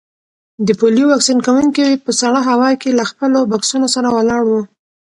د 0.67 0.69
پولیو 0.79 1.09
واکسین 1.13 1.39
کونکي 1.47 1.87
په 2.03 2.11
سړه 2.21 2.39
هوا 2.49 2.71
کې 2.81 2.89
له 2.99 3.03
خپلو 3.11 3.39
بکسونو 3.51 3.87
سره 3.95 4.07
ولاړ 4.17 4.41
وو. 4.49 4.61